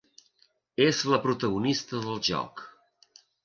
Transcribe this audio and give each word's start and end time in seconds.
És 0.85 1.03
la 1.11 1.21
protagonista 1.27 2.03
del 2.09 2.19
joc. 2.33 2.69